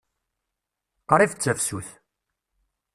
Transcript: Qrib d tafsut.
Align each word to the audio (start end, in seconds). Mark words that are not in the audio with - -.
Qrib 1.09 1.31
d 1.35 1.39
tafsut. 1.41 1.87